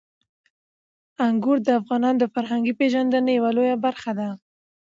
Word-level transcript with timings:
انګور 1.27 1.57
د 1.63 1.69
افغانانو 1.79 2.19
د 2.21 2.25
فرهنګي 2.33 2.73
پیژندنې 2.79 3.31
یوه 3.39 3.51
لویه 3.57 3.75
برخه 3.85 4.11
ده. 4.19 4.29